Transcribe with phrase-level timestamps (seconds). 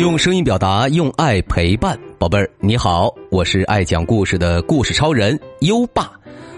[0.00, 6.10] 用声音表达，用爱陪伴，宝贝儿，你好，我是爱讲故事的故事超人优爸。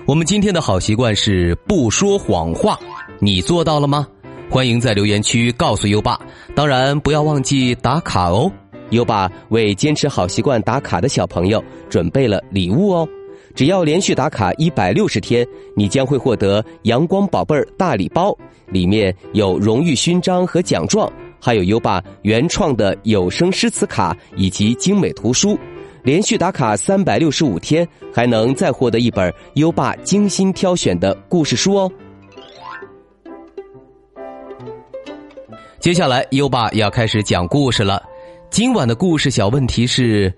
[0.07, 2.79] 我们今天的好习惯是不说谎话，
[3.19, 4.07] 你做到了吗？
[4.48, 6.20] 欢迎在留言区告诉优爸，
[6.55, 8.48] 当然不要忘记打卡哦。
[8.91, 13.09] 优爸为坚持好习惯打卡的小朋友准备了礼物哦，
[13.56, 15.45] 只要连续打卡一百六十天，
[15.77, 18.33] 你将会获得阳光宝贝儿大礼包，
[18.69, 21.12] 里面有荣誉勋章和奖状。
[21.45, 25.59] 还有优爸原创的有声诗词卡以及精美图书，
[26.05, 31.91] 连续打卡三百六十五天，还能再获得一本优爸精心挑选的故事书哦。
[35.80, 38.00] 接下来，优爸要开始讲故事了。
[38.48, 40.33] 今晚的故事小问题是：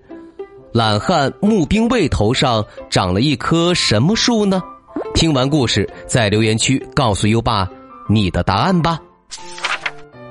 [0.73, 4.59] 懒汉募兵卫头上长了一棵什么树呢？
[5.13, 7.69] 听完故事，在留言区告诉优爸
[8.09, 8.99] 你的答案吧。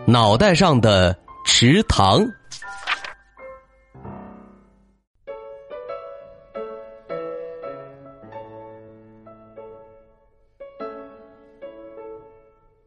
[0.07, 1.17] 脑袋上的
[1.47, 2.23] 池塘。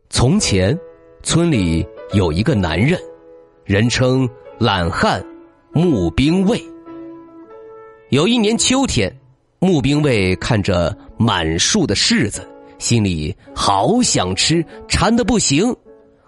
[0.10, 0.78] 从前，
[1.24, 3.00] 村里有一个男人，
[3.66, 5.24] 人称懒汉
[5.72, 6.62] 募兵卫。
[8.10, 9.12] 有一年秋天，
[9.58, 15.76] 募兵卫看着满树的柿子，心里好想吃，馋的不行。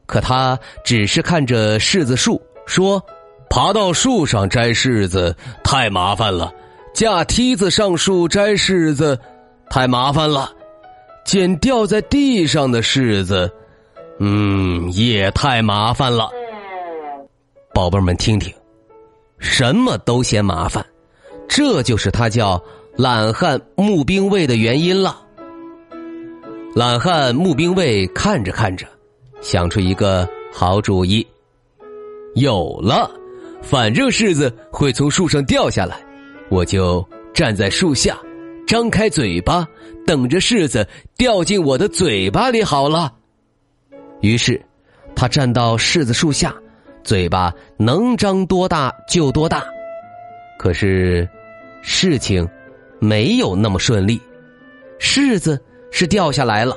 [0.10, 3.00] 可他只是看着柿子树，说
[3.48, 6.52] ：“爬到树上摘柿子太麻烦了，
[6.96, 9.18] 架梯子上树摘柿子
[9.70, 10.52] 太麻烦了，
[11.24, 13.48] 捡掉在地上的柿子，
[14.18, 16.28] 嗯，也太麻烦了。”
[17.72, 18.52] 宝贝们听听，
[19.38, 20.84] 什么都嫌麻烦，
[21.48, 22.60] 这就是他叫
[22.98, 25.22] 懒汉募兵卫的原因了。
[26.74, 28.88] 懒汉募兵卫看着看着。
[29.42, 31.26] 想出一个好主意，
[32.36, 33.10] 有了，
[33.62, 35.96] 反正柿子会从树上掉下来，
[36.50, 38.20] 我就站在树下，
[38.68, 39.68] 张开嘴巴，
[40.06, 40.86] 等着柿子
[41.18, 43.14] 掉进我的嘴巴里好了。
[44.22, 44.62] 于是，
[45.16, 46.54] 他站到柿子树下，
[47.04, 49.64] 嘴巴能张多大就多大。
[50.58, 51.28] 可是，
[51.82, 52.48] 事情
[53.00, 54.20] 没有那么顺利，
[55.00, 55.58] 柿子
[55.92, 56.76] 是掉下来了，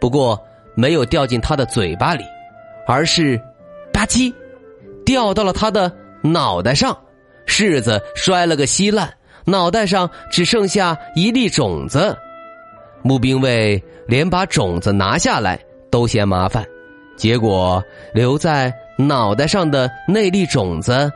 [0.00, 0.42] 不过。
[0.78, 2.22] 没有掉进他的嘴巴里，
[2.86, 3.36] 而是
[3.92, 4.32] 吧唧
[5.04, 6.96] 掉到了他的脑袋上，
[7.48, 9.12] 柿子摔了个稀烂，
[9.44, 12.16] 脑袋上只剩下一粒种子。
[13.02, 15.58] 募兵卫连把种子拿下来
[15.90, 16.64] 都嫌麻烦，
[17.16, 17.82] 结果
[18.14, 21.10] 留在脑袋上的那粒种子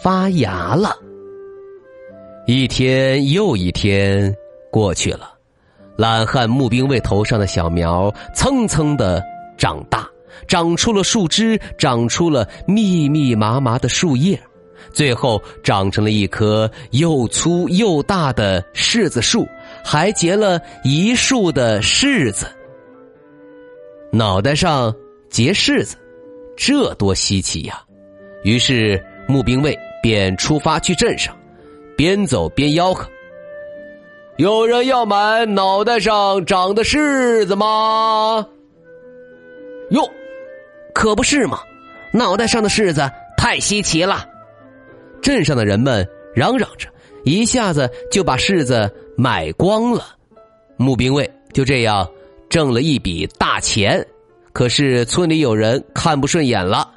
[0.00, 0.96] 发芽了。
[2.46, 4.34] 一天又一天
[4.70, 5.35] 过去了。
[5.96, 9.22] 懒汉募兵卫头上的小苗蹭蹭的
[9.56, 10.06] 长大，
[10.46, 14.38] 长出了树枝，长出了密密麻麻的树叶，
[14.92, 19.46] 最后长成了一棵又粗又大的柿子树，
[19.82, 22.46] 还结了一树的柿子。
[24.12, 24.94] 脑袋上
[25.30, 25.96] 结柿子，
[26.56, 27.82] 这多稀奇呀！
[28.44, 31.36] 于是募兵卫便出发去镇上，
[31.96, 33.06] 边走边吆喝。
[34.36, 38.46] 有人要买脑袋上长的柿子吗？
[39.90, 40.02] 哟，
[40.94, 41.58] 可不是嘛！
[42.12, 44.26] 脑袋上的柿子太稀奇了。
[45.22, 46.86] 镇上的人们嚷嚷着，
[47.24, 50.04] 一下子就把柿子买光了。
[50.76, 52.06] 募兵卫就这样
[52.50, 54.06] 挣了一笔大钱。
[54.52, 56.90] 可是村里有人看不顺眼了，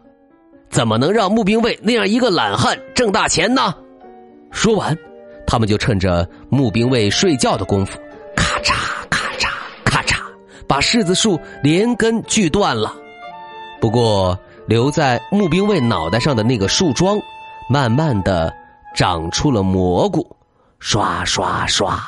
[0.70, 3.74] 怎么能让募兵卫那样一个懒汉挣大钱呢？
[4.52, 4.98] 说完。
[5.52, 7.98] 他们就趁着募兵卫睡觉的功夫，
[8.36, 8.72] 咔嚓
[9.10, 9.50] 咔嚓
[9.84, 10.20] 咔嚓，
[10.68, 12.94] 把柿子树连根锯断了。
[13.82, 17.20] 不过，留在募兵卫脑袋上的那个树桩，
[17.68, 18.54] 慢慢的
[18.96, 20.24] 长出了蘑菇，
[20.78, 22.00] 刷刷刷，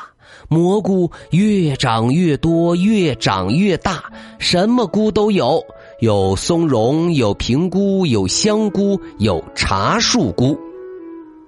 [0.47, 4.03] 蘑菇越长越多，越长越大，
[4.37, 5.59] 什么菇都有，
[5.99, 10.55] 有松茸，有平菇，有香菇，有茶树菇。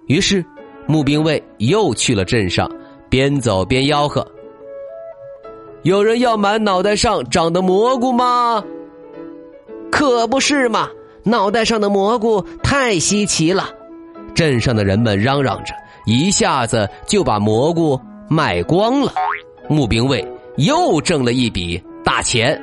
[0.07, 0.44] 于是。
[0.88, 2.69] 募兵卫又去了镇上，
[3.09, 4.25] 边走边吆喝
[5.83, 8.63] ：“有人要买脑袋上长的蘑菇吗？
[9.91, 10.89] 可不是嘛！
[11.24, 13.69] 脑袋上的蘑菇太稀奇了。”
[14.35, 15.74] 镇上的人们嚷嚷着，
[16.06, 19.13] 一下子就把蘑菇卖光了。
[19.69, 20.27] 募兵卫
[20.57, 22.59] 又挣了一笔大钱。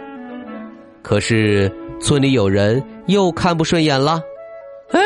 [1.00, 4.20] 可是村里有人又看不顺眼了
[4.92, 5.00] ：“哎，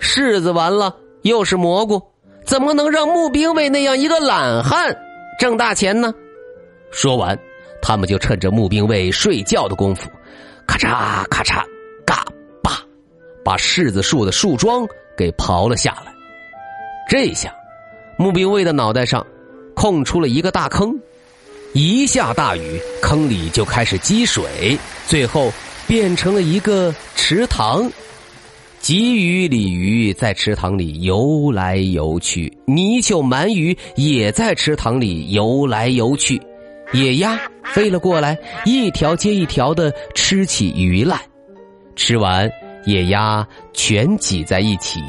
[0.00, 2.02] 柿子完了，又是蘑菇。”
[2.46, 4.96] 怎么能让募兵卫那样一个懒汉
[5.38, 6.14] 挣大钱呢？
[6.92, 7.36] 说完，
[7.82, 10.08] 他们就趁着募兵卫睡觉的功夫，
[10.66, 11.64] 咔嚓咔嚓，
[12.06, 12.24] 嘎
[12.62, 12.80] 巴，
[13.44, 16.14] 把柿子树的树桩给刨了下来。
[17.08, 17.52] 这下，
[18.16, 19.26] 穆兵卫的脑袋上
[19.74, 20.96] 空出了一个大坑。
[21.72, 25.52] 一下大雨，坑里就开始积水，最后
[25.86, 27.90] 变成了一个池塘。
[28.86, 36.40] 鲫鱼、鲤鱼在池塘里游来游去，泥鳅、鳗鱼也在池塘里游来游去，
[36.92, 41.20] 野鸭飞了过来，一条接一条的吃起鱼来。
[41.96, 42.48] 吃完，
[42.84, 45.00] 野鸭全挤在一起，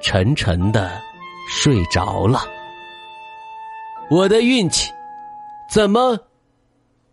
[0.00, 0.88] 沉沉的
[1.50, 2.44] 睡着了。
[4.10, 4.92] 我的运气。
[5.68, 6.16] 怎么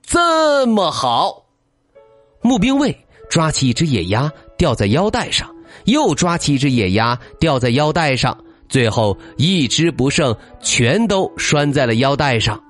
[0.04, 1.46] 这么好？
[2.42, 2.96] 募兵卫
[3.28, 5.50] 抓起一只野鸭吊在腰带上，
[5.86, 8.38] 又抓起一只野鸭吊在腰带上，
[8.70, 12.62] 最后一只不剩，全都拴在了腰带上。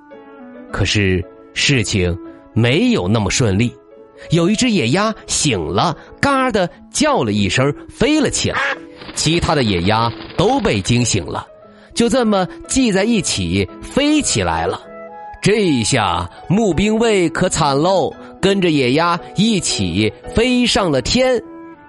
[0.72, 2.18] 可是事情
[2.54, 3.74] 没有那么顺利，
[4.30, 8.60] 有一只野鸭醒了，嘎的叫了一声，飞了起来，
[9.16, 11.46] 其他的野鸭都被惊醒了，
[11.94, 14.82] 就这么系在一起飞起来了。
[15.42, 21.42] 这一下募兵卫可惨喽，跟着野鸭一起飞上了天。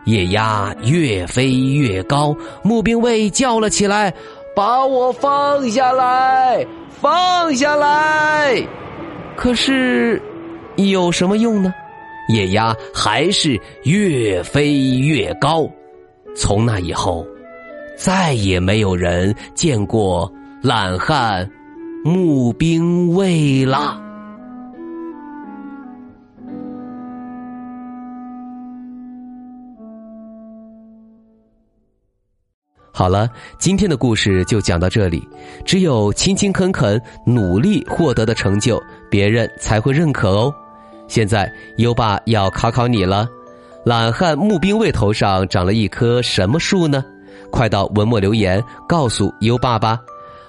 [0.05, 4.13] 野鸭越飞越高，募兵卫叫了起来
[4.55, 8.61] ：“把我放下来，放下来！”
[9.37, 10.21] 可是
[10.77, 11.73] 有什么用呢？
[12.29, 15.69] 野鸭还是越飞越高。
[16.37, 17.27] 从那以后，
[17.97, 20.31] 再也没有人见过
[20.63, 21.49] 懒汉。
[22.05, 24.01] 募兵卫啦！
[33.03, 33.29] 好了，
[33.59, 35.29] 今天的故事就讲到这里。
[35.65, 40.55] 只有勤勤恳恳、努力获得的成就，别人才会认可哦。
[41.09, 43.29] 现在优爸要考考你了：
[43.85, 47.05] 懒汉募兵卫头上长了一棵什么树呢？
[47.51, 49.99] 快到文末留言告诉优爸吧。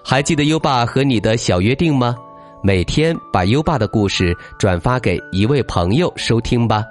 [0.03, 2.15] 还记得优爸和你的小约定吗？
[2.61, 6.83] 每天把优爸的故事转发给一位朋友收听吧。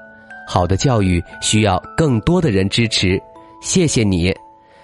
[0.44, 3.16] 好的教育需要更多的人支持，
[3.62, 4.34] 谢谢你。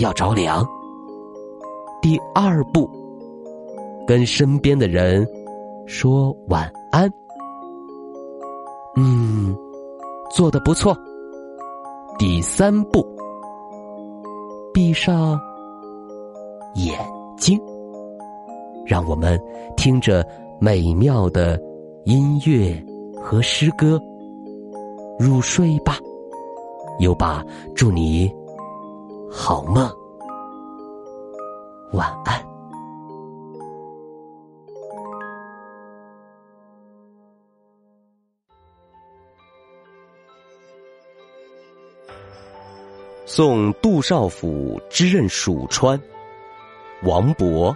[0.00, 0.66] 要着凉。
[2.02, 2.88] 第二步，
[4.06, 5.26] 跟身边的人
[5.86, 7.08] 说晚安。
[8.96, 9.54] 嗯，
[10.30, 10.96] 做的不错。
[12.18, 13.06] 第三步，
[14.74, 15.38] 闭上。
[16.76, 16.96] 眼
[17.36, 17.60] 睛，
[18.86, 19.38] 让我们
[19.76, 20.24] 听着
[20.60, 21.60] 美妙的
[22.04, 22.80] 音乐
[23.20, 24.00] 和诗歌
[25.18, 25.98] 入睡吧。
[27.00, 27.44] 优爸，
[27.74, 28.32] 祝你
[29.32, 29.88] 好梦，
[31.92, 32.44] 晚安。
[43.24, 46.00] 送杜少府之任蜀川。
[47.04, 47.74] 王勃：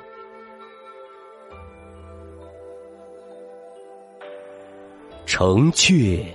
[5.24, 6.26] 城阙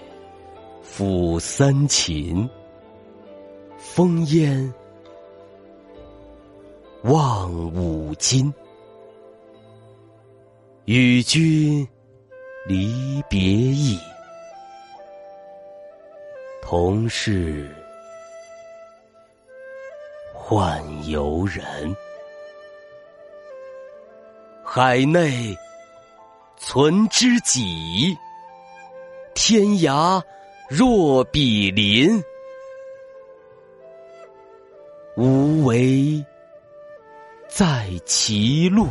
[0.81, 2.49] 辅三秦，
[3.77, 4.73] 风烟
[7.03, 8.53] 望五津。
[10.85, 11.87] 与君
[12.65, 13.99] 离别意，
[16.61, 17.69] 同是
[20.35, 21.95] 宦游人。
[24.63, 25.55] 海内
[26.57, 28.17] 存知己，
[29.35, 30.21] 天涯
[30.67, 32.21] 若比邻。
[35.15, 36.23] 无为
[37.49, 38.87] 在歧路，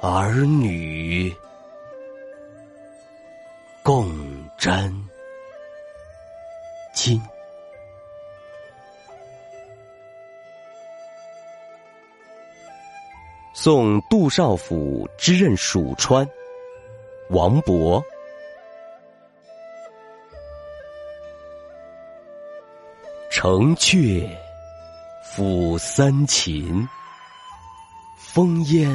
[0.00, 1.32] 儿女
[3.82, 4.10] 共
[4.58, 4.90] 沾
[6.94, 7.20] 巾。
[13.54, 16.26] 送杜少府之任蜀川，
[17.28, 18.02] 王勃。
[23.42, 24.24] 城阙
[25.24, 26.88] 辅三秦，
[28.16, 28.88] 风烟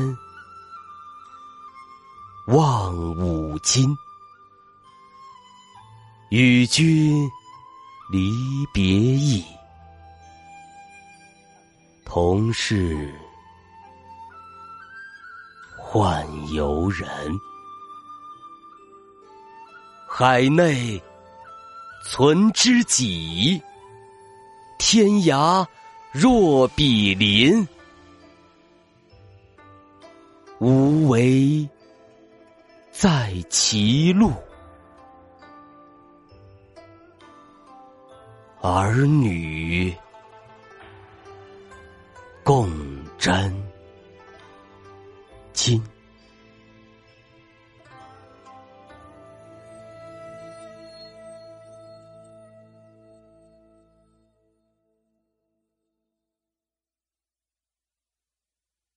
[2.45, 3.93] 望五津。
[6.29, 7.29] 与君
[8.09, 8.31] 离
[8.73, 9.43] 别意，
[12.05, 13.13] 同是
[15.77, 17.05] 宦游人。
[20.07, 21.03] 海内
[22.05, 23.61] 存知己，
[24.89, 25.67] 天涯
[26.13, 27.67] 若比邻。
[30.59, 31.67] 无为
[32.89, 34.31] 在歧路，
[38.61, 39.93] 儿女
[42.41, 42.71] 共
[43.17, 43.53] 沾
[45.53, 45.81] 巾。